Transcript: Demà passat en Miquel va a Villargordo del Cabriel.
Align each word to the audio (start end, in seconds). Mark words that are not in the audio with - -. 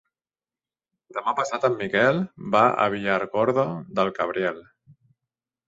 Demà 1.17 1.33
passat 1.39 1.67
en 1.69 1.75
Miquel 1.83 2.23
va 2.57 2.63
a 2.85 2.89
Villargordo 2.95 3.67
del 4.01 4.13
Cabriel. 4.19 4.61